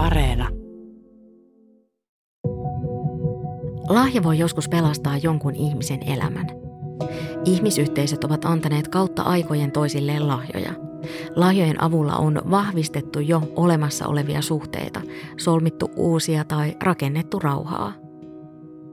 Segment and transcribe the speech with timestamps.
[0.00, 0.48] Areena.
[3.88, 6.46] Lahja voi joskus pelastaa jonkun ihmisen elämän.
[7.44, 10.72] Ihmisyhteisöt ovat antaneet kautta aikojen toisilleen lahjoja.
[11.36, 15.00] Lahjojen avulla on vahvistettu jo olemassa olevia suhteita,
[15.36, 17.92] solmittu uusia tai rakennettu rauhaa.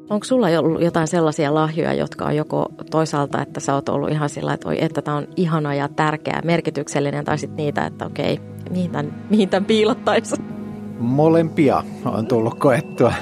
[0.10, 4.30] Onko sulla ollut jotain sellaisia lahjoja, jotka on joko toisaalta, että sä oot ollut ihan
[4.30, 8.40] sillä, että, oi, että tämä on ihana ja tärkeä, merkityksellinen, tai sitten niitä, että okei,
[8.70, 10.57] mihin tämän, mihin tämän piilottaisi?
[11.00, 13.14] Molempia on tullut koettua.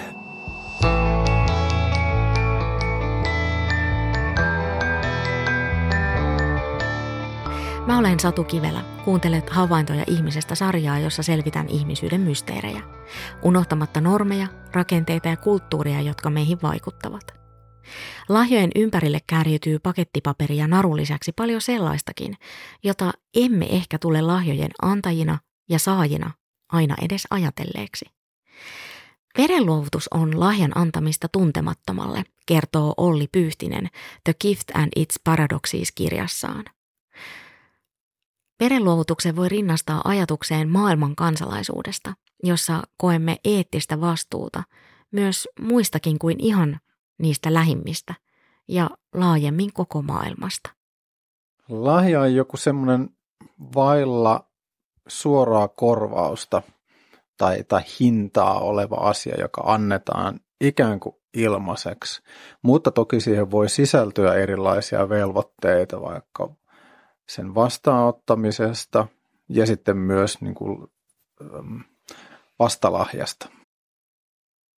[7.87, 8.81] Mä olen Satu Kivelä.
[9.05, 12.81] Kuuntelet havaintoja ihmisestä sarjaa, jossa selvitän ihmisyyden mysteerejä.
[13.41, 17.33] Unohtamatta normeja, rakenteita ja kulttuuria, jotka meihin vaikuttavat.
[18.29, 22.37] Lahjojen ympärille kärjytyy pakettipaperi ja narun lisäksi paljon sellaistakin,
[22.83, 25.37] jota emme ehkä tule lahjojen antajina
[25.69, 26.31] ja saajina
[26.75, 28.05] aina edes ajatelleeksi.
[29.37, 33.89] Verenluovutus on lahjan antamista tuntemattomalle, kertoo Olli Pyyhtinen
[34.23, 36.65] The Gift and Its Paradoxes kirjassaan.
[38.59, 42.13] Verenluovutuksen voi rinnastaa ajatukseen maailman kansalaisuudesta,
[42.43, 44.63] jossa koemme eettistä vastuuta
[45.11, 46.79] myös muistakin kuin ihan
[47.17, 48.15] niistä lähimmistä
[48.67, 50.69] ja laajemmin koko maailmasta.
[51.69, 53.09] Lahja on joku semmoinen
[53.75, 54.49] vailla
[55.07, 56.61] suoraa korvausta
[57.37, 62.21] tai, tai hintaa oleva asia, joka annetaan ikään kuin ilmaiseksi,
[62.61, 66.49] mutta toki siihen voi sisältyä erilaisia velvoitteita, vaikka
[67.29, 69.07] sen vastaanottamisesta
[69.49, 70.87] ja sitten myös niin kuin,
[72.59, 73.49] vastalahjasta.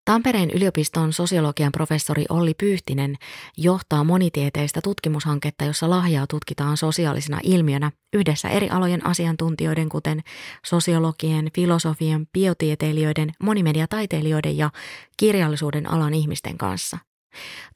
[0.08, 3.16] Tampereen yliopiston sosiologian professori Olli Pyyhtinen
[3.56, 10.20] johtaa monitieteistä tutkimushanketta, jossa lahjaa tutkitaan sosiaalisena ilmiönä yhdessä eri alojen asiantuntijoiden, kuten
[10.66, 14.70] sosiologien, filosofian, biotieteilijöiden, monimediataiteilijoiden ja
[15.16, 16.98] kirjallisuuden alan ihmisten kanssa.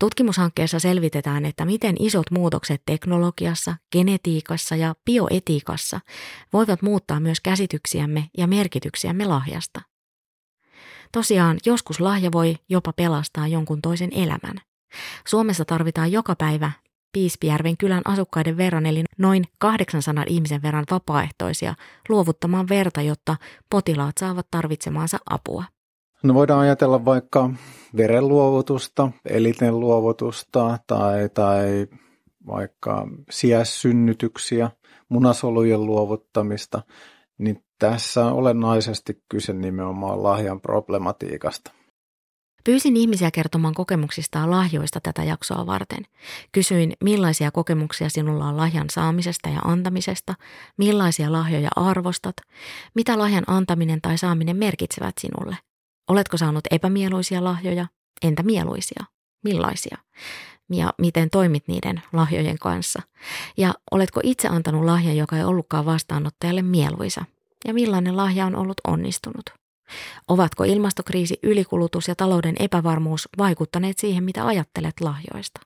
[0.00, 6.00] Tutkimushankkeessa selvitetään, että miten isot muutokset teknologiassa, genetiikassa ja bioetiikassa
[6.52, 9.91] voivat muuttaa myös käsityksiämme ja merkityksiämme lahjasta.
[11.12, 14.56] Tosiaan, joskus lahja voi jopa pelastaa jonkun toisen elämän.
[15.26, 16.70] Suomessa tarvitaan joka päivä
[17.12, 21.74] Piispijärven kylän asukkaiden verran, eli noin 800 ihmisen verran vapaaehtoisia
[22.08, 23.36] luovuttamaan verta, jotta
[23.70, 25.64] potilaat saavat tarvitsemaansa apua.
[26.22, 27.50] No voidaan ajatella vaikka
[27.96, 31.86] verenluovutusta, eliten luovutusta tai, tai
[32.46, 34.70] vaikka sijaissynnytyksiä,
[35.08, 36.82] munasolujen luovuttamista,
[37.38, 41.72] niin tässä on olennaisesti kyse nimenomaan lahjan problematiikasta.
[42.64, 46.04] Pyysin ihmisiä kertomaan kokemuksistaan lahjoista tätä jaksoa varten.
[46.52, 50.34] Kysyin, millaisia kokemuksia sinulla on lahjan saamisesta ja antamisesta,
[50.78, 52.36] millaisia lahjoja arvostat,
[52.94, 55.56] mitä lahjan antaminen tai saaminen merkitsevät sinulle–
[56.08, 57.86] Oletko saanut epämieluisia lahjoja?
[58.22, 59.04] Entä mieluisia?
[59.44, 59.98] Millaisia?
[60.70, 63.02] Ja miten toimit niiden lahjojen kanssa?
[63.56, 67.24] Ja oletko itse antanut lahjan, joka ei ollutkaan vastaanottajalle mieluisa?
[67.64, 69.44] Ja millainen lahja on ollut onnistunut?
[70.28, 75.60] Ovatko ilmastokriisi, ylikulutus ja talouden epävarmuus vaikuttaneet siihen, mitä ajattelet lahjoista?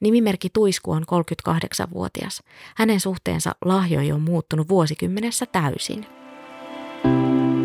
[0.00, 2.42] Nimimerkki Tuisku on 38-vuotias.
[2.76, 6.06] Hänen suhteensa lahjoihin on muuttunut vuosikymmenessä täysin.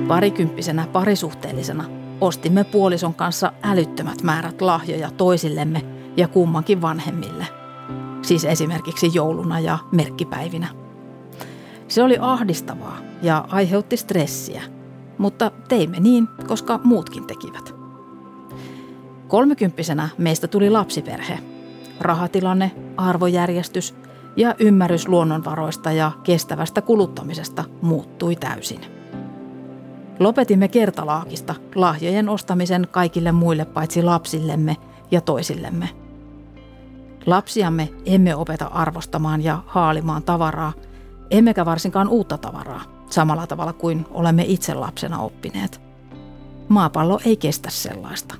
[0.07, 1.89] Parikymppisenä parisuhteellisena
[2.21, 5.85] ostimme puolison kanssa älyttömät määrät lahjoja toisillemme
[6.17, 7.47] ja kummankin vanhemmille.
[8.21, 10.86] Siis esimerkiksi jouluna ja merkkipäivinä.
[11.87, 14.61] Se oli ahdistavaa ja aiheutti stressiä,
[15.17, 17.75] mutta teimme niin, koska muutkin tekivät.
[19.27, 21.39] Kolmekymppisenä meistä tuli lapsiperhe.
[21.99, 23.95] Rahatilanne, arvojärjestys
[24.35, 28.81] ja ymmärrys luonnonvaroista ja kestävästä kuluttamisesta muuttui täysin.
[30.19, 34.77] Lopetimme kertalaakista lahjojen ostamisen kaikille muille paitsi lapsillemme
[35.11, 35.89] ja toisillemme.
[37.25, 40.73] Lapsiamme emme opeta arvostamaan ja haalimaan tavaraa,
[41.31, 45.81] emmekä varsinkaan uutta tavaraa, samalla tavalla kuin olemme itse lapsena oppineet.
[46.67, 48.35] Maapallo ei kestä sellaista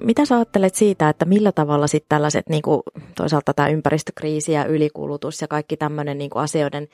[0.00, 2.82] mitä sä ajattelet siitä, että millä tavalla sitten tällaiset niin kuin,
[3.16, 6.88] toisaalta tämä ympäristökriisi ja ylikulutus ja kaikki tämmöinen niin asioiden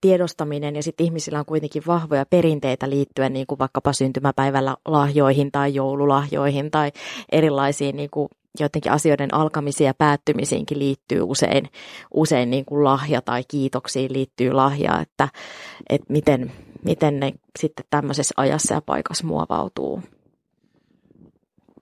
[0.00, 5.74] tiedostaminen ja sitten ihmisillä on kuitenkin vahvoja perinteitä liittyen niin kuin vaikkapa syntymäpäivällä lahjoihin tai
[5.74, 6.92] joululahjoihin tai
[7.32, 8.28] erilaisiin niin kuin,
[8.60, 11.68] jotenkin asioiden alkamisiin ja päättymisiinkin liittyy usein,
[12.14, 15.28] usein niin kuin lahja tai kiitoksiin liittyy lahja, että,
[15.88, 16.52] että miten,
[16.84, 20.02] miten ne sitten tämmöisessä ajassa ja paikassa muovautuu.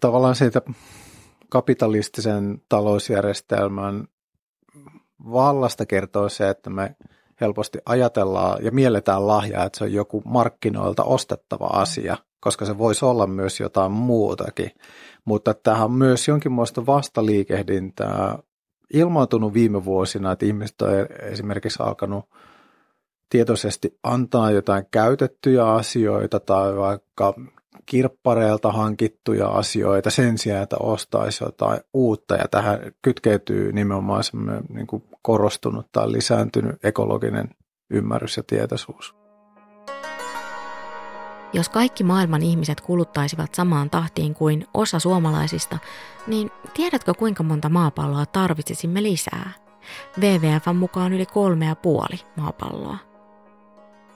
[0.00, 0.62] Tavallaan siitä
[1.48, 4.08] kapitalistisen talousjärjestelmän
[5.24, 6.96] vallasta kertoo se, että me
[7.40, 13.04] helposti ajatellaan ja mielletään lahjaa, että se on joku markkinoilta ostettava asia, koska se voisi
[13.04, 14.70] olla myös jotain muutakin.
[15.24, 18.38] Mutta tähän on myös jonkinlaista vastaliikehdintää
[18.94, 20.90] ilmaantunut viime vuosina, että ihmiset on
[21.22, 22.24] esimerkiksi alkanut
[23.30, 27.34] tietoisesti antaa jotain käytettyjä asioita tai vaikka
[27.86, 32.34] kirppareilta hankittuja asioita sen sijaan, että ostaisi jotain uutta.
[32.34, 34.86] Ja tähän kytkeytyy nimenomaan semmoinen niin
[35.22, 37.48] korostunut tai lisääntynyt ekologinen
[37.90, 39.19] ymmärrys ja tietoisuus.
[41.52, 45.78] Jos kaikki maailman ihmiset kuluttaisivat samaan tahtiin kuin osa suomalaisista,
[46.26, 49.50] niin tiedätkö kuinka monta maapalloa tarvitsisimme lisää?
[50.20, 52.96] WWFn mukaan yli kolme ja puoli maapalloa.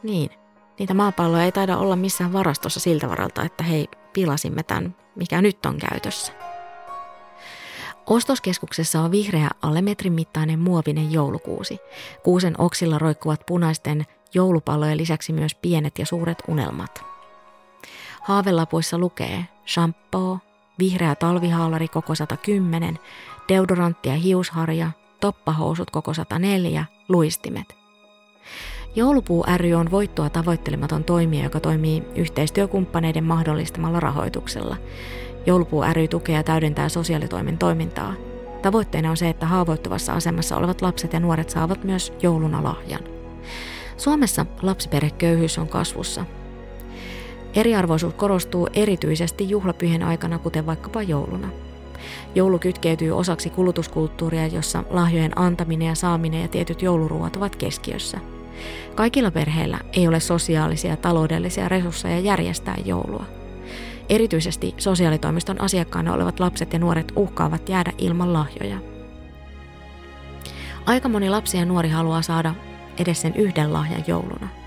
[0.03, 0.31] Niin,
[0.79, 5.67] niitä maapalloja ei taida olla missään varastossa siltä varalta, että hei, pilasimme tämän, mikä nyt
[5.67, 6.33] on käytössä.
[8.07, 11.79] Ostoskeskuksessa on vihreä alle metrin mittainen muovinen joulukuusi.
[12.23, 14.05] Kuusen oksilla roikkuvat punaisten
[14.35, 17.14] joulupallojen lisäksi myös pienet ja suuret unelmat.
[18.25, 20.39] Haavelapuissa lukee shampoo,
[20.79, 22.99] vihreä talvihaalari koko 110,
[23.49, 24.91] deodorantti ja hiusharja,
[25.21, 27.77] toppahousut koko 104, luistimet.
[28.97, 34.77] Joulupuu ry on voittoa tavoittelematon toimija, joka toimii yhteistyökumppaneiden mahdollistamalla rahoituksella.
[35.47, 38.15] Joulupuu ry tukee ja täydentää sosiaalitoimen toimintaa.
[38.63, 43.01] Tavoitteena on se, että haavoittuvassa asemassa olevat lapset ja nuoret saavat myös jouluna lahjan.
[43.97, 46.25] Suomessa lapsiperheköyhyys on kasvussa.
[47.55, 51.49] Eriarvoisuus korostuu erityisesti juhlapyhien aikana, kuten vaikkapa jouluna.
[52.35, 58.21] Joulu kytkeytyy osaksi kulutuskulttuuria, jossa lahjojen antaminen ja saaminen ja tietyt jouluruuat ovat keskiössä.
[58.95, 63.25] Kaikilla perheillä ei ole sosiaalisia ja taloudellisia resursseja järjestää joulua.
[64.09, 68.79] Erityisesti sosiaalitoimiston asiakkaana olevat lapset ja nuoret uhkaavat jäädä ilman lahjoja.
[70.87, 72.55] Aika moni lapsi ja nuori haluaa saada
[72.99, 74.49] edes sen yhden lahjan jouluna–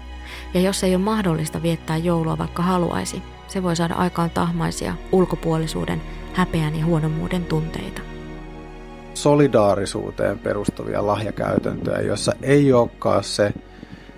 [0.53, 6.01] ja jos ei ole mahdollista viettää joulua vaikka haluaisi, se voi saada aikaan tahmaisia ulkopuolisuuden,
[6.33, 8.01] häpeän ja huonommuuden tunteita.
[9.13, 13.53] Solidaarisuuteen perustuvia lahjakäytäntöjä, joissa ei olekaan se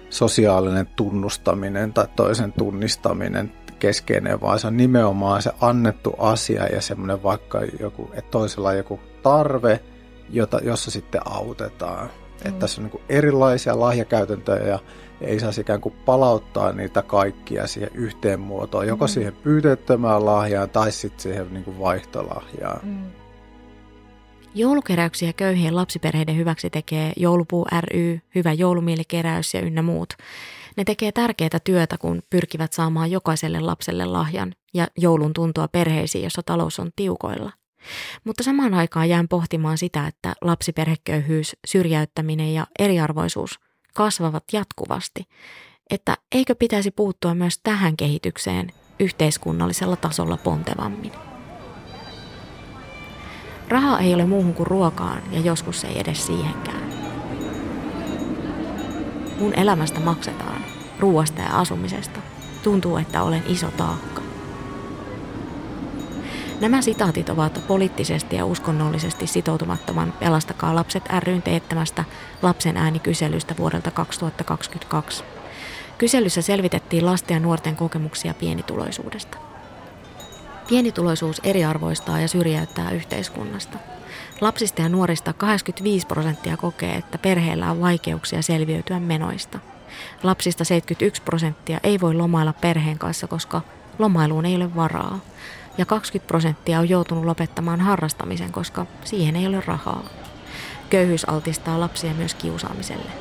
[0.09, 7.23] sosiaalinen tunnustaminen tai toisen tunnistaminen keskeinen, vaan se on nimenomaan se annettu asia ja semmoinen
[7.23, 9.79] vaikka joku, että toisella on joku tarve,
[10.29, 12.05] jota, jossa sitten autetaan.
[12.05, 12.47] Mm.
[12.47, 14.79] Että tässä on niin erilaisia lahjakäytäntöjä ja
[15.21, 19.09] ei saisi ikään kuin palauttaa niitä kaikkia siihen yhteen muotoon, joko mm.
[19.09, 22.79] siihen pyyteettömään lahjaan tai sitten siihen niin kuin vaihtolahjaan.
[22.83, 23.11] Mm.
[24.55, 30.13] Joulukeräyksiä köyhien lapsiperheiden hyväksi tekee Joulupuu ry, Hyvä joulumielikkeräys ja ynnä muut.
[30.77, 36.41] Ne tekee tärkeää työtä, kun pyrkivät saamaan jokaiselle lapselle lahjan ja joulun tuntua perheisiin, jossa
[36.45, 37.51] talous on tiukoilla.
[38.23, 43.59] Mutta samaan aikaan jään pohtimaan sitä, että lapsiperheköyhyys, syrjäyttäminen ja eriarvoisuus
[43.93, 45.27] kasvavat jatkuvasti,
[45.89, 51.11] että eikö pitäisi puuttua myös tähän kehitykseen yhteiskunnallisella tasolla pontevammin.
[53.67, 56.89] Raha ei ole muuhun kuin ruokaan ja joskus ei edes siihenkään.
[59.39, 60.65] Mun elämästä maksetaan,
[60.99, 62.19] ruoasta ja asumisesta.
[62.63, 64.28] Tuntuu, että olen iso taakka.
[66.59, 72.03] Nämä sitaatit ovat poliittisesti ja uskonnollisesti sitoutumattoman Pelastakaa lapset ryn teettämästä
[72.41, 75.23] lapsen äänikyselystä vuodelta 2022.
[75.97, 79.37] Kyselyssä selvitettiin lasten ja nuorten kokemuksia pienituloisuudesta.
[80.69, 83.77] Pienituloisuus eriarvoistaa ja syrjäyttää yhteiskunnasta.
[84.41, 89.59] Lapsista ja nuorista 85 prosenttia kokee, että perheellä on vaikeuksia selviytyä menoista.
[90.23, 93.61] Lapsista 71 prosenttia ei voi lomailla perheen kanssa, koska
[93.99, 95.19] lomailuun ei ole varaa
[95.77, 100.03] ja 20 prosenttia on joutunut lopettamaan harrastamisen, koska siihen ei ole rahaa.
[100.89, 103.11] Köyhyys altistaa lapsia myös kiusaamiselle.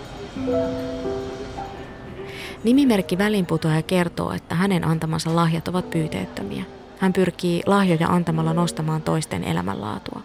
[2.64, 6.64] Nimimerkki Välinputoaja kertoo, että hänen antamansa lahjat ovat pyyteettömiä.
[6.99, 10.23] Hän pyrkii lahjoja antamalla nostamaan toisten elämänlaatua.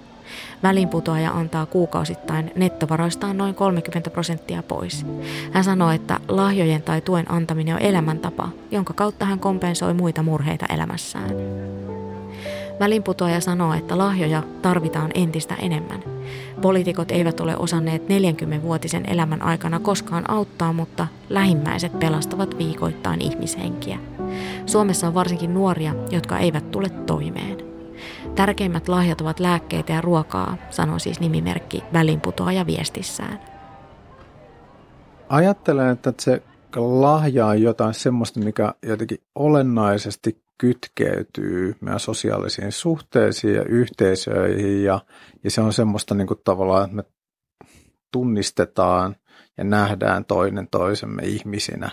[0.63, 5.06] Välinputoaja antaa kuukausittain nettovaroistaan noin 30 prosenttia pois.
[5.51, 10.65] Hän sanoo, että lahjojen tai tuen antaminen on elämäntapa, jonka kautta hän kompensoi muita murheita
[10.65, 11.30] elämässään.
[12.80, 16.03] Välinputoaja sanoo, että lahjoja tarvitaan entistä enemmän.
[16.62, 24.00] Poliitikot eivät ole osanneet 40-vuotisen elämän aikana koskaan auttaa, mutta lähimmäiset pelastavat viikoittain ihmishenkiä.
[24.65, 27.58] Suomessa on varsinkin nuoria, jotka eivät tule toimeen.
[28.36, 33.39] Tärkeimmät lahjat ovat lääkkeitä ja ruokaa, sanoo siis nimimerkki välinputoaja viestissään.
[35.30, 36.44] Ajattelen, että se
[36.75, 45.00] lahja on jotain semmoista, mikä jotenkin olennaisesti kytkeytyy meidän sosiaalisiin suhteisiin ja yhteisöihin ja,
[45.43, 47.03] ja se on semmoista niin kuin tavallaan, että me
[48.12, 49.15] tunnistetaan
[49.58, 51.89] ja nähdään toinen toisemme ihmisinä.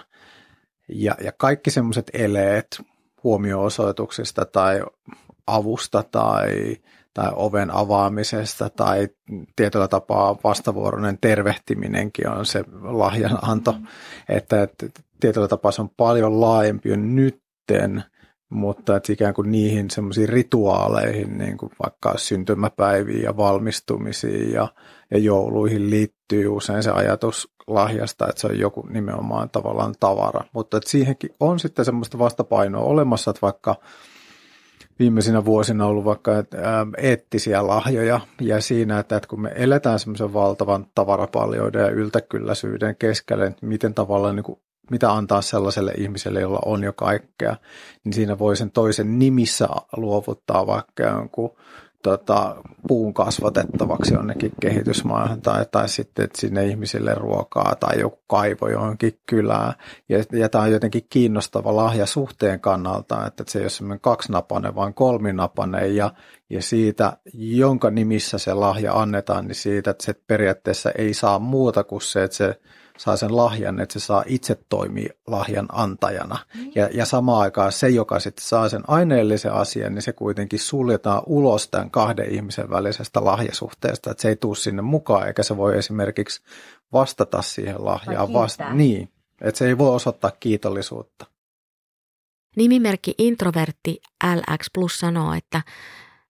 [0.88, 2.82] Ja, ja kaikki semmoiset eleet
[3.24, 4.82] huomioosoituksista tai
[5.46, 6.76] avusta tai,
[7.14, 9.08] tai oven avaamisesta tai
[9.56, 13.86] tietyllä tapaa vastavuoroinen tervehtiminenkin on se lahjananto, mm.
[14.28, 14.86] että, että
[15.20, 18.04] tietyllä tapaa se on paljon laajempi nytten,
[18.50, 24.68] mutta että ikään kuin niihin semmoisiin rituaaleihin, niin kuin vaikka syntymäpäiviin ja valmistumisiin ja,
[25.10, 30.44] ja jouluihin liittyy usein se ajatus lahjasta, että se on joku nimenomaan tavallaan tavara.
[30.52, 33.76] Mutta että siihenkin on sitten semmoista vastapainoa olemassa, että vaikka
[34.98, 36.32] viimeisinä vuosina ollut vaikka
[36.96, 43.66] eettisiä lahjoja ja siinä, että, kun me eletään semmoisen valtavan tavarapaljoiden ja yltäkylläisyyden keskellä, että
[43.66, 44.58] miten tavallaan niin kuin,
[44.90, 47.56] mitä antaa sellaiselle ihmiselle, jolla on jo kaikkea,
[48.04, 51.56] niin siinä voi sen toisen nimissä luovuttaa vaikka jonkun
[52.02, 52.56] tota,
[52.88, 59.18] puun kasvatettavaksi jonnekin kehitysmaahan tai, tai sitten että sinne ihmisille ruokaa tai joku kaivo johonkin
[59.26, 59.74] kylään.
[60.08, 64.74] Ja, ja tämä on jotenkin kiinnostava lahja suhteen kannalta, että se ei ole semmoinen kaksinapainen,
[64.74, 66.10] vaan kolminapainen ja,
[66.50, 71.84] ja siitä, jonka nimissä se lahja annetaan, niin siitä, että se periaatteessa ei saa muuta
[71.84, 72.60] kuin se, että se
[73.00, 76.38] saa sen lahjan, että se saa itse toimia lahjan antajana.
[76.54, 76.72] Mm.
[76.74, 81.22] Ja, ja samaan aikaan se, joka sitten saa sen aineellisen asian, niin se kuitenkin suljetaan
[81.26, 85.78] ulos tämän kahden ihmisen välisestä lahjasuhteesta, että se ei tule sinne mukaan, eikä se voi
[85.78, 86.40] esimerkiksi
[86.92, 88.32] vastata siihen lahjaan.
[88.32, 89.08] Vasta- niin,
[89.40, 91.26] että se ei voi osoittaa kiitollisuutta.
[92.56, 95.62] Nimimerkki introvertti LX Plus sanoo, että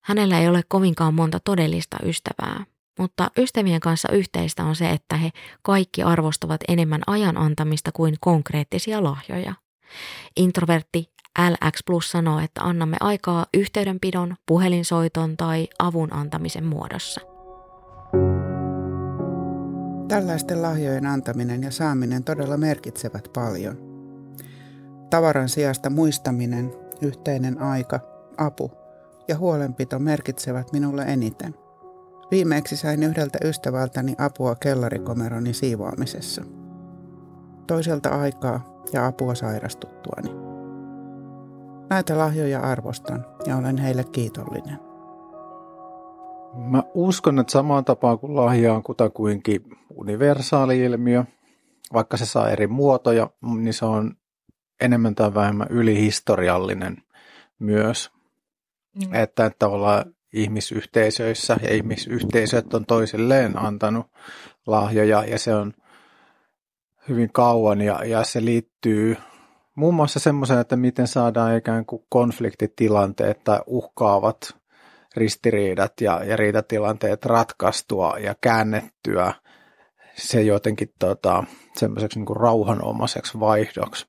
[0.00, 2.64] hänellä ei ole kovinkaan monta todellista ystävää,
[2.98, 5.30] mutta ystävien kanssa yhteistä on se, että he
[5.62, 9.54] kaikki arvostavat enemmän ajan antamista kuin konkreettisia lahjoja.
[10.36, 11.10] Introvertti
[11.50, 17.20] LX Plus sanoo, että annamme aikaa yhteydenpidon, puhelinsoiton tai avun antamisen muodossa.
[20.08, 23.78] Tällaisten lahjojen antaminen ja saaminen todella merkitsevät paljon.
[25.10, 28.00] Tavaran sijasta muistaminen, yhteinen aika,
[28.36, 28.70] apu
[29.28, 31.54] ja huolenpito merkitsevät minulle eniten–
[32.30, 36.42] Viimeksi sain yhdeltä ystävältäni apua kellarikomeroni siivoamisessa.
[37.66, 40.30] Toiselta aikaa ja apua sairastuttuani.
[41.90, 44.78] Näitä lahjoja arvostan ja olen heille kiitollinen.
[46.54, 51.24] Mä uskon, että samaan tapaan kuin lahja on kutakuinkin universaali ilmiö,
[51.92, 54.14] vaikka se saa eri muotoja, niin se on
[54.80, 57.02] enemmän tai vähemmän ylihistoriallinen
[57.58, 58.10] myös.
[58.94, 59.14] Mm.
[59.14, 64.06] Että, että tavallaan ihmisyhteisöissä ja ihmisyhteisöt on toisilleen antanut
[64.66, 65.72] lahjoja ja se on
[67.08, 69.16] hyvin kauan ja, ja se liittyy
[69.74, 74.56] muun muassa semmoiseen, että miten saadaan ikään kuin konfliktitilanteet tai uhkaavat
[75.16, 79.34] ristiriidat ja, ja riitatilanteet ratkaistua ja käännettyä
[80.16, 81.44] se jotenkin tota,
[81.76, 84.06] semmoiseksi niin rauhanomaiseksi vaihdoksi.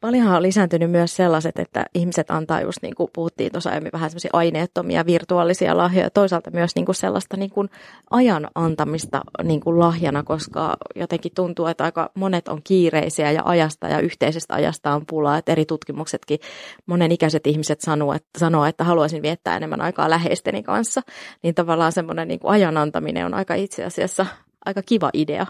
[0.00, 4.10] Paljonhan on lisääntynyt myös sellaiset, että ihmiset antaa just niin kuin puhuttiin tuossa aiemmin vähän
[4.10, 6.10] semmoisia aineettomia virtuaalisia lahjoja.
[6.10, 7.70] Toisaalta myös niin kuin sellaista niin kuin
[8.10, 13.88] ajan antamista niin kuin lahjana, koska jotenkin tuntuu, että aika monet on kiireisiä ja ajasta
[13.88, 15.38] ja yhteisestä ajasta on pulaa.
[15.38, 16.38] Että eri tutkimuksetkin
[16.86, 21.00] monen ikäiset ihmiset sanoo, että, sanoo, että haluaisin viettää enemmän aikaa läheisteni kanssa.
[21.42, 24.26] Niin tavallaan semmoinen niin kuin ajan antaminen on aika itse asiassa
[24.66, 25.46] aika kiva idea.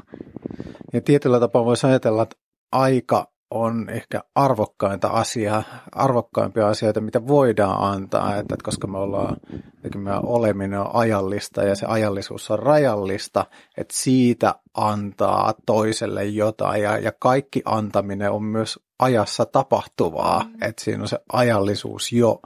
[0.93, 2.37] Ja tietyllä tapaa voisi ajatella, että
[2.73, 5.63] aika on ehkä arvokkainta asiaa,
[5.93, 9.37] arvokkaimpia asioita, mitä voidaan antaa, että, koska me ollaan,
[9.83, 16.99] meidän oleminen on ajallista ja se ajallisuus on rajallista, että siitä antaa toiselle jotain ja,
[16.99, 20.63] ja kaikki antaminen on myös ajassa tapahtuvaa, mm.
[20.63, 22.41] että siinä on se ajallisuus jo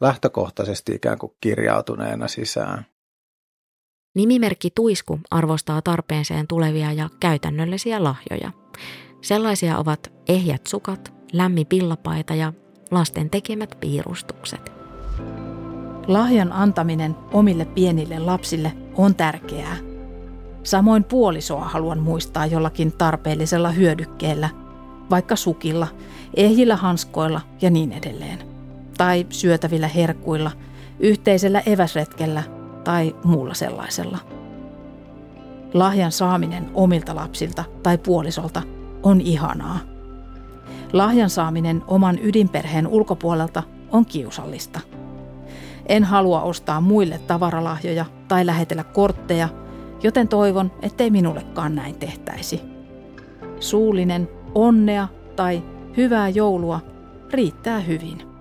[0.00, 2.86] lähtökohtaisesti ikään kuin kirjautuneena sisään.
[4.14, 8.50] Nimimerkki Tuisku arvostaa tarpeeseen tulevia ja käytännöllisiä lahjoja–
[9.20, 12.52] Sellaisia ovat ehjät sukat, lämmi pillapaita ja
[12.90, 14.72] lasten tekemät piirustukset.
[16.06, 19.76] Lahjan antaminen omille pienille lapsille on tärkeää.
[20.62, 24.48] Samoin puolisoa haluan muistaa jollakin tarpeellisella hyödykkeellä,
[25.10, 25.88] vaikka sukilla,
[26.34, 28.38] ehjillä hanskoilla ja niin edelleen.
[28.98, 30.50] Tai syötävillä herkuilla,
[31.00, 32.42] yhteisellä eväsretkellä
[32.84, 34.18] tai muulla sellaisella.
[35.74, 38.62] Lahjan saaminen omilta lapsilta tai puolisolta–
[39.06, 39.78] on ihanaa.
[40.92, 44.80] Lahjan saaminen oman ydinperheen ulkopuolelta on kiusallista.
[45.86, 49.48] En halua ostaa muille tavaralahjoja tai lähetellä kortteja,
[50.02, 52.60] joten toivon, ettei minullekaan näin tehtäisi.
[53.60, 55.62] Suullinen onnea tai
[55.96, 56.80] hyvää joulua
[57.30, 58.35] riittää hyvin.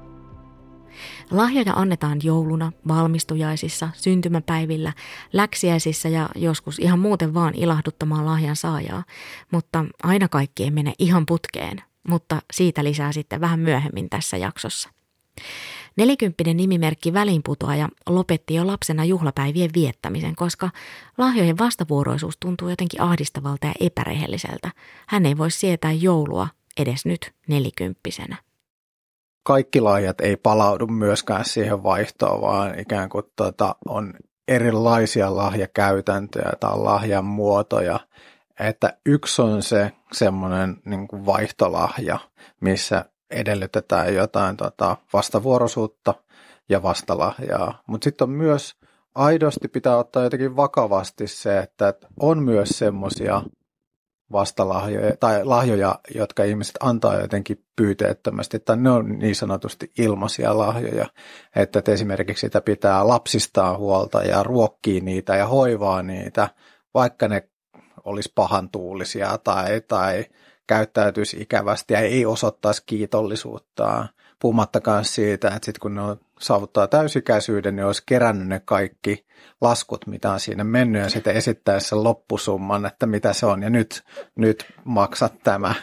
[1.31, 4.93] Lahjoja annetaan jouluna, valmistujaisissa, syntymäpäivillä,
[5.33, 9.03] läksiäisissä ja joskus ihan muuten vaan ilahduttamaan lahjan saajaa,
[9.51, 14.89] mutta aina kaikki ei mene ihan putkeen, mutta siitä lisää sitten vähän myöhemmin tässä jaksossa.
[15.97, 20.69] Nelikymppinen nimimerkki Välinputoaja lopetti jo lapsena juhlapäivien viettämisen, koska
[21.17, 24.71] lahjojen vastavuoroisuus tuntuu jotenkin ahdistavalta ja epärehelliseltä.
[25.07, 28.37] Hän ei voi sietää joulua edes nyt nelikymppisenä.
[29.47, 34.13] Kaikki lahjat ei palaudu myöskään siihen vaihtoon, vaan ikään kuin tuota, on
[34.47, 37.99] erilaisia lahjakäytäntöjä tai lahjan muotoja.
[38.59, 42.19] Että yksi on se semmoinen niin vaihtolahja,
[42.61, 46.13] missä edellytetään jotain tota, vastavuoroisuutta
[46.69, 47.83] ja vastalahjaa.
[47.87, 48.75] Mutta sitten on myös
[49.15, 53.41] aidosti pitää ottaa jotenkin vakavasti se, että on myös semmoisia
[54.31, 61.05] vastalahjoja tai lahjoja, jotka ihmiset antaa jotenkin pyyteettömästi, tai ne on niin sanotusti ilmaisia lahjoja,
[61.55, 66.49] että esimerkiksi sitä pitää lapsistaan huolta ja ruokkii niitä ja hoivaa niitä,
[66.93, 67.49] vaikka ne
[68.05, 70.25] olisi pahantuulisia tai, tai
[70.67, 74.07] käyttäytyisi ikävästi ja ei osoittaisi kiitollisuutta.
[74.39, 76.01] Puhumattakaan siitä, että sitten kun ne
[76.39, 79.25] saavuttaa täysikäisyyden, niin olisi kerännyt ne kaikki
[79.61, 83.69] laskut, mitä on siinä mennyt, ja sitten esittäisi sen loppusumman, että mitä se on, ja
[83.69, 84.03] nyt,
[84.35, 85.73] nyt maksat tämä.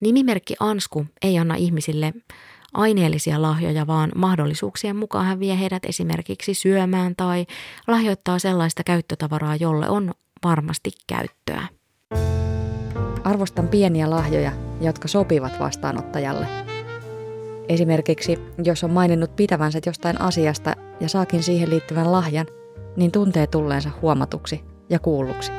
[0.00, 2.12] Nimimerkki Ansku ei anna ihmisille
[2.74, 7.46] aineellisia lahjoja, vaan mahdollisuuksien mukaan hän vie heidät esimerkiksi syömään tai
[7.88, 11.68] lahjoittaa sellaista käyttötavaraa, jolle on varmasti käyttöä.
[13.26, 16.46] Arvostan pieniä lahjoja, jotka sopivat vastaanottajalle.
[17.68, 22.46] Esimerkiksi, jos on maininnut pitävänsä jostain asiasta ja saakin siihen liittyvän lahjan,
[22.96, 25.52] niin tuntee tulleensa huomatuksi ja kuulluksi.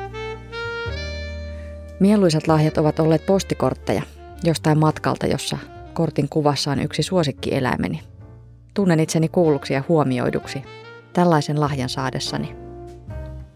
[2.00, 4.02] Mieluisat lahjat ovat olleet postikortteja
[4.44, 5.58] jostain matkalta, jossa
[5.94, 8.02] kortin kuvassa on yksi suosikkieläimeni.
[8.74, 10.62] Tunnen itseni kuulluksi ja huomioiduksi
[11.12, 12.56] tällaisen lahjan saadessani.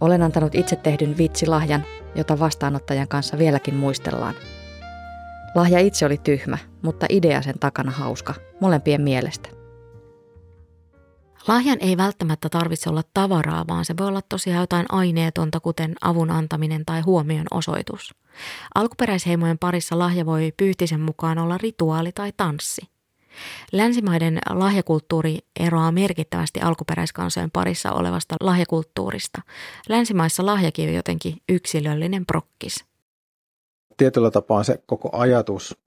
[0.01, 4.35] Olen antanut itse tehdyn vitsilahjan jota vastaanottajan kanssa vieläkin muistellaan.
[5.55, 9.49] Lahja itse oli tyhmä, mutta idea sen takana hauska, molempien mielestä.
[11.49, 16.31] Lahjan ei välttämättä tarvitse olla tavaraa, vaan se voi olla tosiaan jotain aineetonta, kuten avun
[16.31, 18.15] antaminen tai huomion osoitus.
[18.75, 22.92] Alkuperäisheimojen parissa lahja voi pyyhtisen mukaan olla rituaali tai tanssi.
[23.73, 29.43] Länsimaiden lahjakulttuuri eroaa merkittävästi alkuperäiskansojen parissa olevasta lahjakulttuurista.
[29.89, 32.85] Länsimaissa lahjakin on jotenkin yksilöllinen prokkis.
[33.97, 35.79] Tietyllä tapaa se koko ajatus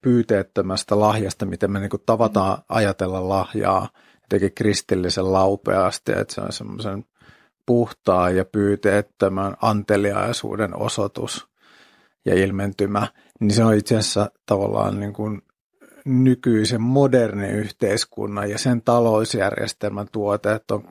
[0.00, 3.88] pyyteettömästä lahjasta, miten me niin tavataan ajatella lahjaa,
[4.22, 7.04] jotenkin kristillisen laupeasti, että se on semmoisen
[7.66, 11.48] puhtaan ja pyyteettömän anteliaisuuden osoitus
[12.24, 13.08] ja ilmentymä,
[13.40, 15.42] niin se on itse asiassa tavallaan niin kuin
[16.04, 20.84] nykyisen modernin yhteiskunnan ja sen talousjärjestelmän tuotteet on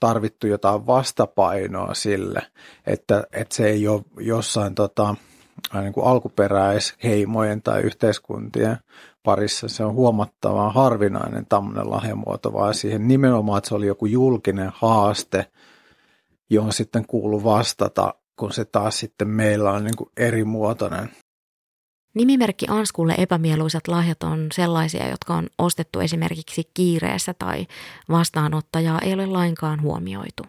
[0.00, 2.42] tarvittu jotain vastapainoa sille,
[2.86, 5.14] että, että se ei ole jossain tota,
[5.80, 8.76] niin kuin alkuperäisheimojen tai yhteiskuntien
[9.22, 9.68] parissa.
[9.68, 15.46] Se on huomattavan harvinainen tämmöinen lahjamuoto, vaan siihen nimenomaan, että se oli joku julkinen haaste,
[16.50, 21.10] johon sitten kuuluu vastata, kun se taas sitten meillä on niin kuin erimuotoinen
[22.14, 27.66] Nimimerkki Anskulle epämieluisat lahjat on sellaisia, jotka on ostettu esimerkiksi kiireessä tai
[28.10, 30.42] vastaanottajaa ei ole lainkaan huomioitu.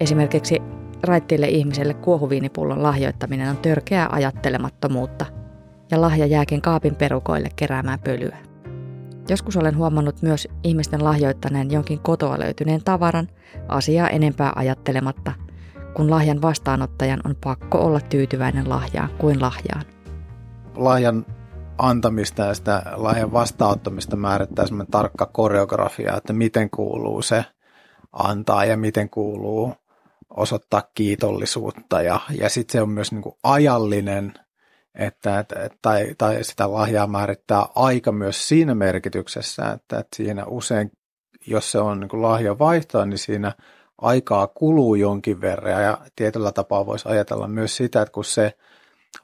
[0.00, 0.62] Esimerkiksi
[1.02, 5.26] raittiille ihmiselle kuohuviinipullon lahjoittaminen on törkeää ajattelemattomuutta
[5.90, 8.36] ja lahja jääkin kaapin perukoille keräämään pölyä.
[9.28, 13.28] Joskus olen huomannut myös ihmisten lahjoittaneen jonkin kotoa löytyneen tavaran
[13.68, 15.32] asiaa enempää ajattelematta–
[15.96, 19.84] kun lahjan vastaanottajan on pakko olla tyytyväinen lahjaan kuin lahjaan.
[20.74, 21.26] Lahjan
[21.78, 27.44] antamista ja sitä lahjan vastaanottamista määrittää semmoinen tarkka koreografia, että miten kuuluu se
[28.12, 29.74] antaa ja miten kuuluu
[30.30, 34.34] osoittaa kiitollisuutta ja, ja sitten se on myös niin kuin ajallinen,
[34.94, 40.90] että, että, tai, tai sitä lahjaa määrittää aika myös siinä merkityksessä, että, että siinä usein,
[41.46, 43.52] jos se on niin kuin lahja vaihtoa, niin siinä–
[43.98, 48.56] aikaa kuluu jonkin verran ja tietyllä tapaa voisi ajatella myös sitä, että kun se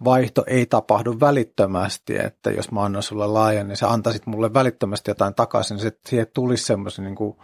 [0.05, 5.11] vaihto ei tapahdu välittömästi, että jos mä annan sulle laajan, niin sä antaisit mulle välittömästi
[5.11, 7.37] jotain takaisin, niin siihen tulisi semmoisen niin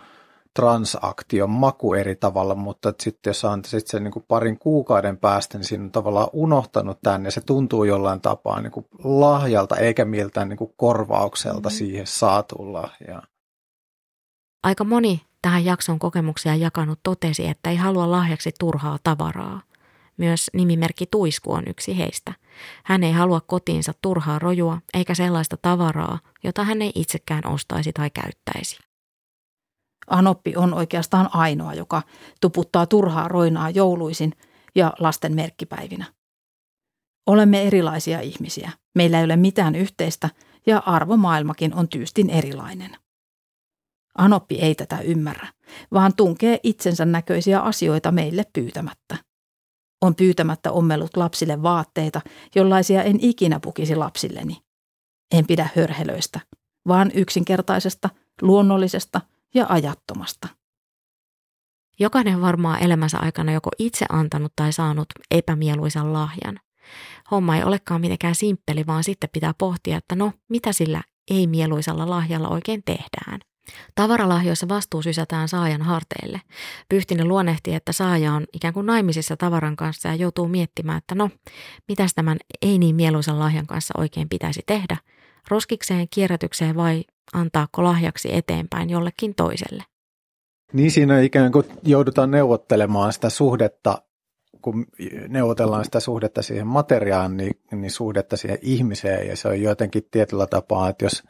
[0.54, 5.66] transaktion maku eri tavalla, mutta sitten jos antaisit sen niin kuin parin kuukauden päästä, niin
[5.66, 10.48] siinä on tavallaan unohtanut tänne ja se tuntuu jollain tapaa niin kuin lahjalta eikä miltään
[10.48, 11.72] niin kuin korvaukselta mm.
[11.72, 13.28] siihen saatuun lahjaan.
[14.62, 19.62] Aika moni tähän jakson kokemuksia jakanut totesi, että ei halua lahjaksi turhaa tavaraa.
[20.16, 22.32] Myös nimimerkki Tuisku on yksi heistä.
[22.84, 28.10] Hän ei halua kotiinsa turhaa rojua eikä sellaista tavaraa, jota hän ei itsekään ostaisi tai
[28.10, 28.78] käyttäisi.
[30.10, 32.02] Anoppi on oikeastaan ainoa, joka
[32.40, 34.32] tuputtaa turhaa roinaa jouluisin
[34.74, 36.04] ja lasten merkkipäivinä.
[37.26, 38.72] Olemme erilaisia ihmisiä.
[38.94, 40.30] Meillä ei ole mitään yhteistä
[40.66, 42.96] ja arvomaailmakin on tyystin erilainen.
[44.18, 45.48] Anoppi ei tätä ymmärrä,
[45.92, 49.16] vaan tunkee itsensä näköisiä asioita meille pyytämättä.
[50.00, 52.20] On pyytämättä ommellut lapsille vaatteita,
[52.54, 54.56] jollaisia en ikinä pukisi lapsilleni.
[55.34, 56.40] En pidä hörhelöistä,
[56.88, 58.10] vaan yksinkertaisesta,
[58.42, 59.20] luonnollisesta
[59.54, 60.48] ja ajattomasta.
[62.00, 66.60] Jokainen varmaan elämänsä aikana joko itse antanut tai saanut epämieluisan lahjan.
[67.30, 72.48] Homma ei olekaan mitenkään simppeli, vaan sitten pitää pohtia, että no, mitä sillä ei-mieluisalla lahjalla
[72.48, 73.40] oikein tehdään.
[73.94, 76.40] Tavaralahjoissa vastuu sysätään saajan harteille.
[76.88, 81.30] Pyhtinen luonnehtii, että saaja on ikään kuin naimisissa tavaran kanssa ja joutuu miettimään, että no,
[81.88, 84.96] mitäs tämän ei niin mieluisan lahjan kanssa oikein pitäisi tehdä.
[85.50, 89.84] Roskikseen, kierrätykseen vai antaako lahjaksi eteenpäin jollekin toiselle.
[90.72, 94.02] Niin siinä ikään kuin joudutaan neuvottelemaan sitä suhdetta,
[94.62, 94.86] kun
[95.28, 100.46] neuvotellaan sitä suhdetta siihen materiaan, niin, niin suhdetta siihen ihmiseen ja se on jotenkin tietyllä
[100.46, 101.22] tapaa, että jos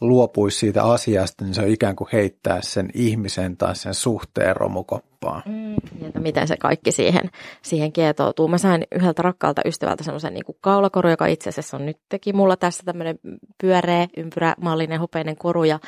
[0.00, 5.15] luopuisi siitä asiasta, niin se on ikään kuin heittää sen ihmisen tai sen suhteen romukoppaan.
[5.46, 7.30] Mm, että miten se kaikki siihen,
[7.62, 8.48] siihen kietoutuu.
[8.48, 12.56] Mä sain yhdeltä rakkaalta ystävältä semmoisen niin kaulakoru, joka itse asiassa on nyt teki mulla
[12.56, 13.18] tässä tämmöinen
[13.60, 15.64] pyöreä, ympyrämallinen, hopeinen koru.
[15.64, 15.78] Ja,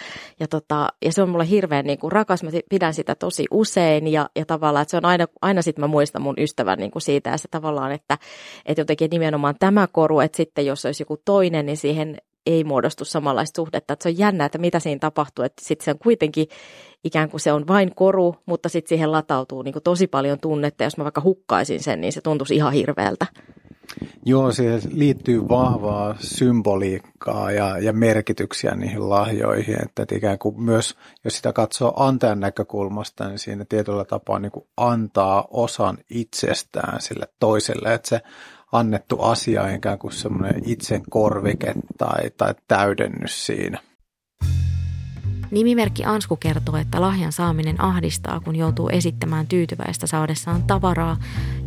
[0.40, 2.42] ja, tota, ja se on mulle hirveän niin kuin rakas.
[2.42, 5.88] Mä pidän sitä tosi usein ja, ja tavallaan, että se on aina, aina sitten mä
[5.88, 7.31] muistan mun ystävän niin kuin siitä.
[7.31, 8.18] Ja se tavallaan, että,
[8.66, 13.05] että jotenkin nimenomaan tämä koru, että sitten jos olisi joku toinen, niin siihen ei muodostu
[13.05, 13.92] samanlaista suhdetta.
[13.92, 16.46] Että se on jännä, että mitä siinä tapahtuu, että sitten se on kuitenkin
[17.04, 20.84] ikään kuin se on vain koru, mutta sitten siihen latautuu niin tosi paljon tunnetta.
[20.84, 23.26] Jos mä vaikka hukkaisin sen, niin se tuntuisi ihan hirveältä.
[24.24, 30.96] Joo, siihen liittyy vahvaa symboliikkaa ja, ja merkityksiä niihin lahjoihin, että, että ikään kuin myös,
[31.24, 37.28] jos sitä katsoo antajan näkökulmasta, niin siinä tietyllä tapaa niin kuin antaa osan itsestään sille
[37.40, 38.20] toiselle, että se
[38.72, 43.78] annettu asia ikään kuin semmoinen itsen korvike tai, tai täydennys siinä.
[45.50, 51.16] Nimimerkki Ansku kertoo, että lahjan saaminen ahdistaa, kun joutuu esittämään tyytyväistä saadessaan tavaraa,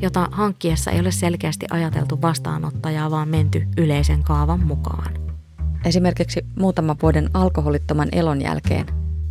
[0.02, 5.14] jota hankkiessa ei ole selkeästi ajateltu vastaanottajaa, vaan menty yleisen kaavan mukaan.
[5.86, 8.86] Esimerkiksi muutaman vuoden alkoholittoman elon jälkeen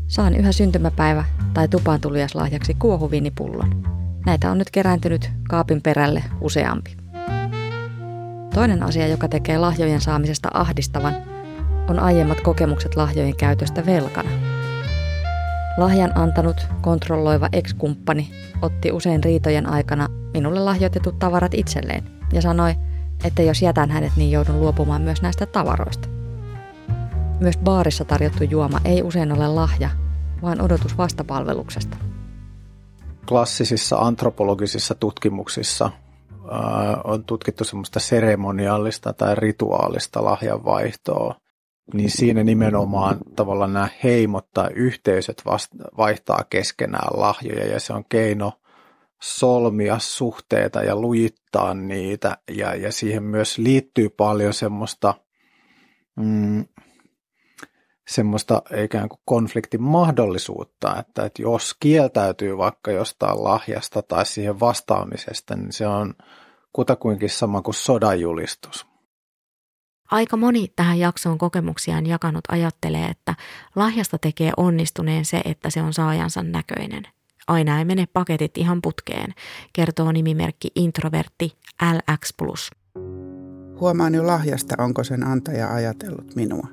[0.07, 2.01] saan yhä syntymäpäivä- tai tupaan
[2.35, 3.83] lahjaksi kuohuviinipullon.
[4.27, 6.97] Näitä on nyt kerääntynyt kaapin perälle useampi.
[8.55, 11.15] Toinen asia, joka tekee lahjojen saamisesta ahdistavan,
[11.89, 14.31] on aiemmat kokemukset lahjojen käytöstä velkana.
[15.79, 18.31] Lahjan antanut kontrolloiva ex-kumppani
[18.63, 22.75] otti usein riitojen aikana minulle lahjoitetut tavarat itselleen ja sanoi,
[23.25, 26.09] että jos jätän hänet, niin joudun luopumaan myös näistä tavaroista.
[27.41, 29.91] Myös baarissa tarjottu juoma ei usein ole lahja,
[30.43, 31.97] vaan odotus vastapalveluksesta.
[33.29, 35.91] Klassisissa antropologisissa tutkimuksissa
[37.05, 41.35] on tutkittu semmoista seremoniallista tai rituaalista lahjanvaihtoa,
[41.95, 45.43] niin siinä nimenomaan tavallaan nämä heimot tai yhteisöt
[45.97, 48.53] vaihtaa keskenään lahjoja ja se on keino
[49.23, 55.15] solmia suhteita ja lujittaa niitä ja, ja siihen myös liittyy paljon semmoista,
[56.17, 56.65] mm,
[58.09, 65.57] semmoista ikään kuin konfliktin mahdollisuutta, että, että jos kieltäytyy vaikka jostain lahjasta tai siihen vastaamisesta,
[65.57, 66.15] niin se on
[66.73, 68.90] kutakuinkin sama kuin sodanjulistus.
[70.11, 73.35] Aika moni tähän jaksoon kokemuksiaan jakanut ajattelee, että
[73.77, 77.03] lahjasta tekee onnistuneen se, että se on saajansa näköinen.
[77.49, 79.35] Aina ei mene paketit ihan putkeen,
[79.73, 82.35] kertoo nimimerkki introvertti LX+.
[83.81, 86.67] Huomaan jo lahjasta, onko sen antaja ajatellut minua.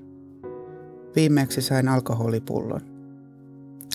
[1.16, 2.82] Viimeksi sain alkoholipullon.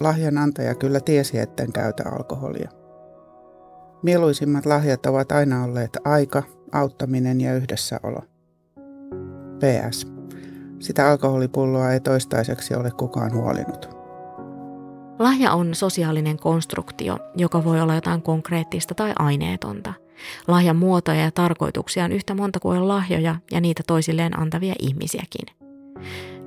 [0.00, 2.70] Lahjan antaja kyllä tiesi, etten käytä alkoholia.
[4.02, 8.31] Mieluisimmat lahjat ovat aina olleet aika, auttaminen ja yhdessäolo.
[9.62, 10.06] PS.
[10.78, 13.88] Sitä alkoholipulloa ei toistaiseksi ole kukaan huolinut.
[15.18, 19.94] Lahja on sosiaalinen konstruktio, joka voi olla jotain konkreettista tai aineetonta.
[20.48, 25.46] Lahjan muotoja ja tarkoituksia on yhtä monta kuin lahjoja ja niitä toisilleen antavia ihmisiäkin.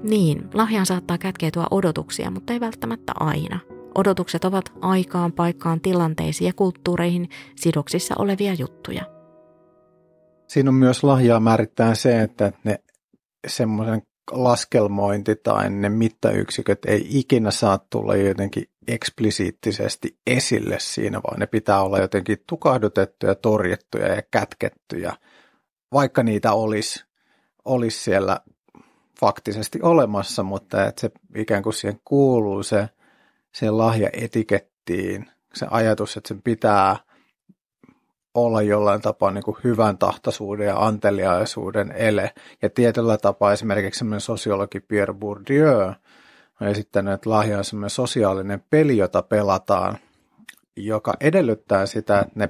[0.04, 3.60] Niin, lahjaan saattaa kätkeytyä odotuksia, mutta ei välttämättä aina.
[3.96, 9.02] Odotukset ovat aikaan, paikkaan, tilanteisiin ja kulttuureihin sidoksissa olevia juttuja.
[10.48, 12.80] Siinä on myös lahjaa määrittää se, että ne
[13.48, 21.48] semmoisen laskelmointi tai ne mittayksiköt ei ikinä saa tulla jotenkin eksplisiittisesti esille siinä, vaan ne
[21.48, 25.14] pitää olla jotenkin tukahdutettuja, torjettuja ja kätkettyjä,
[25.94, 27.06] vaikka niitä olisi,
[27.66, 28.40] olisi siellä
[29.20, 32.90] faktisesti olemassa, mutta että se ikään kuin siihen kuuluu se,
[33.54, 36.98] se lahja etikettiin, se ajatus, että sen pitää
[38.36, 42.32] olla jollain tapaa niin kuin hyvän tahtoisuuden ja anteliaisuuden ele.
[42.62, 45.94] Ja tietyllä tapaa esimerkiksi semmoinen sosiologi Pierre Bourdieu
[46.62, 49.98] on esittänyt, että lahja on semmoinen sosiaalinen peli, jota pelataan,
[50.76, 52.50] joka edellyttää sitä, että ne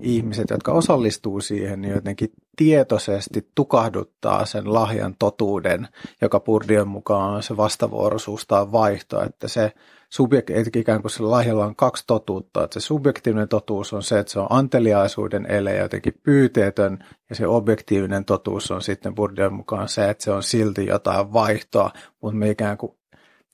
[0.00, 5.88] ihmiset, jotka osallistuu siihen, niin jotenkin tietoisesti tukahduttaa sen lahjan totuuden,
[6.22, 9.72] joka Bourdieun mukaan on se vastavuoroisuus tai vaihto, että se
[10.14, 12.64] subjekti, ikään kuin sillä lahjalla on kaksi totuutta.
[12.64, 17.36] Että se subjektiivinen totuus on se, että se on anteliaisuuden ele ja jotenkin pyyteetön, ja
[17.36, 22.36] se objektiivinen totuus on sitten Bourdieu mukaan se, että se on silti jotain vaihtoa, mutta
[22.36, 22.92] me ikään kuin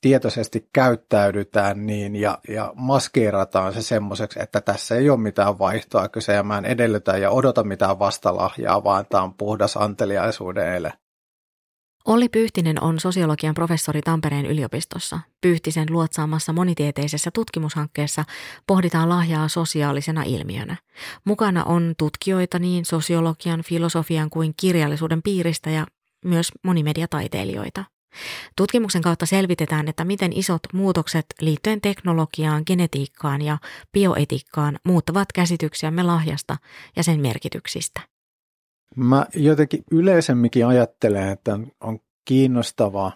[0.00, 6.32] tietoisesti käyttäydytään niin ja, ja maskeerataan se semmoiseksi, että tässä ei ole mitään vaihtoa kyse
[6.32, 10.92] ja mä en edellytä ja odota mitään vastalahjaa, vaan tämä on puhdas anteliaisuuden ele.
[12.04, 15.20] Olli Pyyhtinen on sosiologian professori Tampereen yliopistossa.
[15.40, 18.24] Pyyhtisen luotsaamassa monitieteisessä tutkimushankkeessa
[18.66, 20.76] pohditaan lahjaa sosiaalisena ilmiönä.
[21.24, 25.86] Mukana on tutkijoita niin sosiologian, filosofian kuin kirjallisuuden piiristä ja
[26.24, 27.84] myös monimediataiteilijoita.
[28.56, 33.58] Tutkimuksen kautta selvitetään, että miten isot muutokset liittyen teknologiaan, genetiikkaan ja
[33.92, 36.56] bioetiikkaan muuttavat käsityksiämme lahjasta
[36.96, 38.00] ja sen merkityksistä.
[38.96, 43.12] Mä jotenkin yleisemminkin ajattelen, että on kiinnostavaa,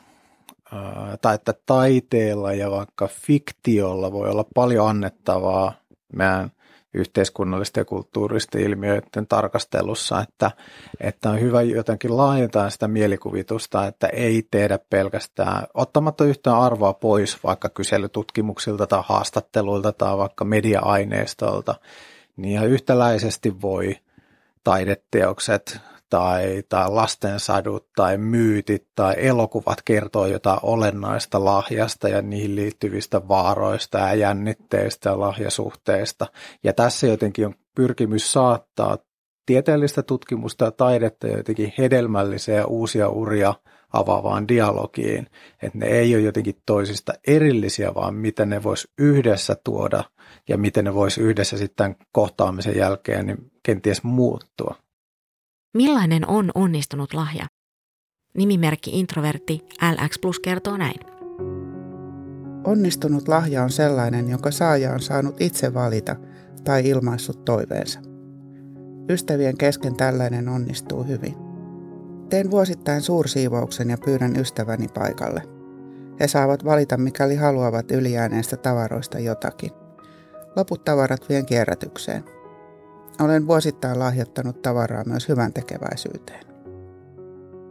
[1.21, 5.73] tai että taiteella ja vaikka fiktiolla voi olla paljon annettavaa
[6.13, 6.51] meidän
[6.95, 10.51] yhteiskunnallisten ja kulttuuristen ilmiöiden tarkastelussa, että,
[11.01, 17.45] että on hyvä jotenkin laajentaa sitä mielikuvitusta, että ei tehdä pelkästään, ottamatta yhtään arvoa pois
[17.45, 21.75] vaikka kyselytutkimuksilta tai haastatteluilta tai vaikka media-aineistolta,
[22.37, 23.97] niin ihan yhtäläisesti voi
[24.65, 33.29] taideteokset tai, tai lastensadut tai myytit tai elokuvat kertoo jotain olennaista lahjasta ja niihin liittyvistä
[33.29, 36.27] vaaroista ja jännitteistä ja lahjasuhteista.
[36.65, 38.99] Ja tässä jotenkin on pyrkimys saattaa
[39.47, 43.55] tieteellistä tutkimusta ja taidetta jotenkin hedelmälliseen ja uusia uria
[43.95, 45.27] avaavaan dialogiin,
[45.63, 50.05] että ne ei ole jotenkin toisista erillisiä, vaan miten ne vois yhdessä tuoda
[50.49, 54.75] ja miten ne vois yhdessä sitten kohtaamisen jälkeen niin kenties muuttua.
[55.75, 57.47] Millainen on onnistunut lahja?
[58.35, 59.61] Nimimerkki introvertti
[59.93, 61.01] LX Plus kertoo näin.
[62.65, 66.17] Onnistunut lahja on sellainen, jonka saaja on saanut itse valita
[66.65, 68.01] tai ilmaissut toiveensa.
[69.09, 71.44] Ystävien kesken tällainen onnistuu hyvin.
[72.35, 75.43] Teen vuosittain suursiivouksen ja pyydän ystäväni paikalle.
[76.21, 79.71] He saavat valita, mikäli haluavat ylijääneistä tavaroista jotakin.
[80.57, 82.25] Loput tavarat vien kierrätykseen.
[83.21, 86.45] Olen vuosittain lahjoittanut tavaraa myös hyvän tekeväisyyteen.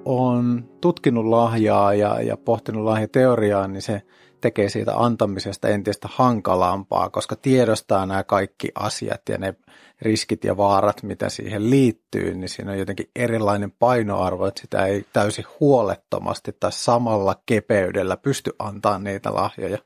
[0.06, 4.02] On tutkinut lahjaa ja, ja pohtinut lahjateoriaa, niin se
[4.42, 9.56] tekee siitä antamisesta entistä hankalampaa, koska tiedostaa nämä kaikki asiat ja ne
[10.04, 15.06] riskit ja vaarat, mitä siihen liittyy, niin siinä on jotenkin erilainen painoarvo, että sitä ei
[15.14, 19.78] täysin huolettomasti tai samalla kepeydellä pysty antaa niitä lahjoja.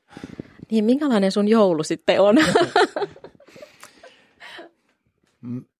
[0.70, 2.36] Niin, minkälainen sun joulu sitten on?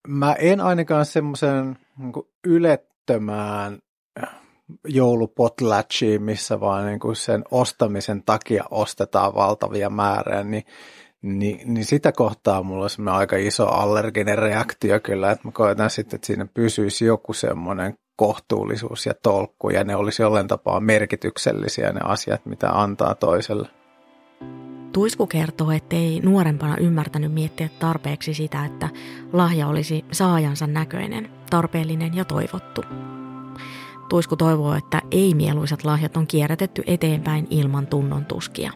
[0.09, 2.12] Mä en ainakaan semmoisen niin
[2.44, 3.79] ylettömään
[4.85, 10.64] joulupotlatchiin, missä vaan niin kuin sen ostamisen takia ostetaan valtavia määriä, niin,
[11.23, 16.17] niin, niin sitä kohtaa mulla on aika iso allerginen reaktio kyllä, että mä koetan sitten,
[16.17, 22.01] että siinä pysyisi joku semmoinen kohtuullisuus ja tolkku, ja ne olisi jollain tapaa merkityksellisiä ne
[22.05, 23.69] asiat, mitä antaa toiselle.
[24.93, 28.89] Tuisku kertoo, ettei nuorempana ymmärtänyt miettiä tarpeeksi sitä, että
[29.33, 32.83] lahja olisi saajansa näköinen, tarpeellinen ja toivottu.
[34.09, 38.73] Tuisku toivoo, että ei-mieluisat lahjat on kierrätetty eteenpäin ilman tunnon tuskia.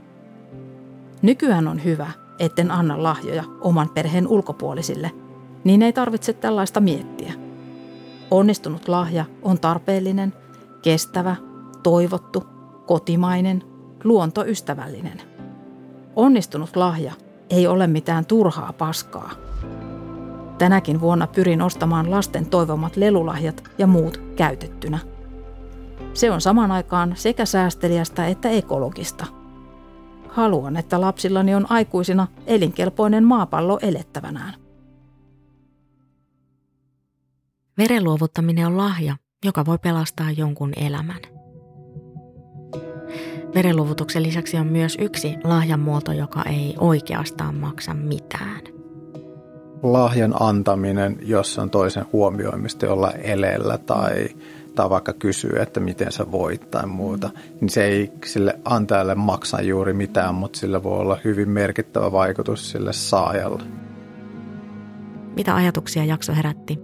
[1.23, 2.11] Nykyään on hyvä,
[2.43, 5.11] etten anna lahjoja oman perheen ulkopuolisille,
[5.65, 7.33] niin ei tarvitse tällaista miettiä.
[8.31, 10.33] Onnistunut lahja on tarpeellinen,
[10.83, 11.37] kestävä,
[11.83, 12.45] toivottu,
[12.87, 13.63] kotimainen,
[14.05, 15.23] luontoystävällinen–
[16.17, 17.13] Onnistunut lahja
[17.51, 19.31] ei ole mitään turhaa paskaa.
[20.59, 24.99] Tänäkin vuonna pyrin ostamaan lasten toivomat lelulahjat ja muut käytettynä.
[26.15, 29.27] Se on saman aikaan sekä säästeliästä että ekologista.
[30.33, 34.55] Haluan, että lapsillani on aikuisina elinkelpoinen maapallo elettävänään.
[37.79, 41.21] Veren luovuttaminen on lahja, joka voi pelastaa jonkun elämän.
[43.55, 48.61] Verenluvutuksen lisäksi on myös yksi lahjanmuoto, joka ei oikeastaan maksa mitään.
[49.83, 54.29] Lahjan antaminen, jos on toisen huomioimista olla eleellä tai,
[54.75, 57.31] tai vaikka kysyy, että miten sä voit tai muuta,
[57.61, 62.71] niin se ei sille antajalle maksa juuri mitään, mutta sillä voi olla hyvin merkittävä vaikutus
[62.71, 63.63] sille saajalle.
[65.37, 66.79] Mitä ajatuksia jakso herätti?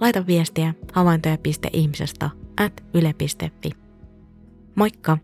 [0.00, 2.30] Laita viestiä havaintoja.ihmisestä
[2.64, 3.70] at yle.fi.
[4.74, 5.18] Moikka!